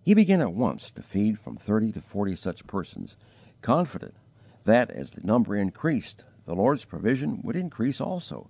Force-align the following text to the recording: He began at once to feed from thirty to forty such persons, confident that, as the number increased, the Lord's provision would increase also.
He 0.00 0.14
began 0.14 0.40
at 0.40 0.54
once 0.54 0.90
to 0.92 1.02
feed 1.02 1.38
from 1.38 1.58
thirty 1.58 1.92
to 1.92 2.00
forty 2.00 2.34
such 2.36 2.66
persons, 2.66 3.18
confident 3.60 4.14
that, 4.64 4.90
as 4.90 5.10
the 5.10 5.20
number 5.26 5.54
increased, 5.54 6.24
the 6.46 6.56
Lord's 6.56 6.86
provision 6.86 7.42
would 7.42 7.54
increase 7.56 8.00
also. 8.00 8.48